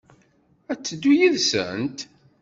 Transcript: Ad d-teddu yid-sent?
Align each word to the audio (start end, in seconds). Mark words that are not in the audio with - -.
Ad 0.71 0.77
d-teddu 0.79 1.11
yid-sent? 1.17 1.99